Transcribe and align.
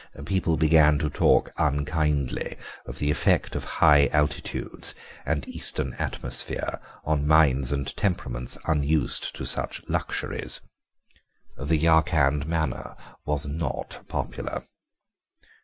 People 0.25 0.57
began 0.57 0.97
to 0.97 1.11
talk 1.11 1.51
unkindly 1.57 2.57
of 2.87 2.97
the 2.97 3.11
effect 3.11 3.55
of 3.55 3.65
high 3.77 4.07
altitudes 4.07 4.95
and 5.27 5.47
Eastern 5.47 5.93
atmosphere 5.93 6.81
on 7.05 7.27
minds 7.27 7.71
and 7.71 7.95
temperaments 7.95 8.57
unused 8.65 9.35
to 9.35 9.45
such 9.45 9.79
luxuries. 9.87 10.61
The 11.55 11.77
Yarkand 11.77 12.47
manner 12.47 12.95
was 13.27 13.45
not 13.45 14.03
popular." 14.07 14.63